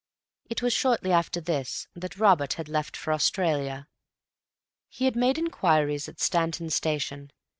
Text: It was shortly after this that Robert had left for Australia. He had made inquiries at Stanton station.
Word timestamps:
It 0.49 0.63
was 0.63 0.73
shortly 0.73 1.11
after 1.11 1.39
this 1.39 1.87
that 1.93 2.17
Robert 2.17 2.53
had 2.53 2.67
left 2.67 2.97
for 2.97 3.13
Australia. 3.13 3.87
He 4.89 5.05
had 5.05 5.15
made 5.15 5.37
inquiries 5.37 6.09
at 6.09 6.19
Stanton 6.19 6.71
station. 6.71 7.29